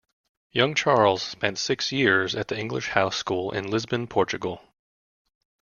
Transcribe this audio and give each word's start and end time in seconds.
Young 0.49 0.73
Charles 0.73 1.21
spent 1.21 1.59
six 1.59 1.91
years 1.91 2.33
at 2.33 2.47
the 2.47 2.57
English 2.57 2.87
House 2.87 3.15
school 3.17 3.51
in 3.51 3.69
Lisbon, 3.69 4.07
Portugal. 4.07 4.59